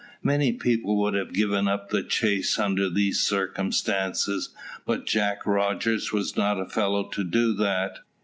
[0.23, 4.49] Many people would have given up the chase under these circumstances,
[4.83, 7.99] but Jack Rogers was not a fellow to do that.